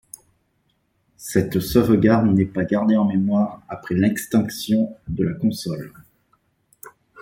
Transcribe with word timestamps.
Cette 1.17 1.59
sauvegarde 1.59 2.25
n'est 2.33 2.47
pas 2.47 2.65
gardée 2.65 2.95
en 2.97 3.05
mémoire 3.05 3.61
après 3.69 3.93
l'extinction 3.93 4.97
de 5.07 5.23
la 5.25 5.35
console. 5.35 5.93